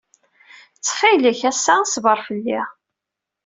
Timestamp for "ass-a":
1.49-1.75